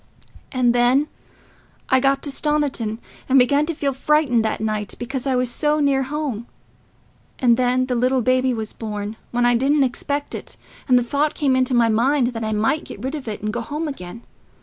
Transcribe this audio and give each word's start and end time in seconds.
"And 0.51 0.73
then 0.73 1.09
I 1.89 1.99
got 1.99 2.23
to 2.23 2.31
Stoniton, 2.31 2.97
and 3.29 3.37
I 3.37 3.43
began 3.45 3.67
to 3.67 3.75
feel 3.75 3.93
frightened 3.93 4.43
that 4.43 4.59
night, 4.59 4.95
because 4.97 5.27
I 5.27 5.35
was 5.35 5.51
so 5.51 5.79
near 5.79 6.01
home. 6.01 6.47
And 7.37 7.55
then 7.55 7.85
the 7.85 7.93
little 7.93 8.23
baby 8.23 8.51
was 8.51 8.73
born, 8.73 9.15
when 9.29 9.45
I 9.45 9.53
didn't 9.53 9.83
expect 9.83 10.33
it; 10.33 10.57
and 10.87 10.97
the 10.97 11.03
thought 11.03 11.35
came 11.35 11.55
into 11.55 11.75
my 11.75 11.87
mind 11.89 12.29
that 12.29 12.43
I 12.43 12.51
might 12.51 12.83
get 12.83 13.03
rid 13.03 13.13
of 13.13 13.27
it 13.27 13.43
and 13.43 13.53
go 13.53 13.61
home 13.61 13.87
again. 13.87 14.23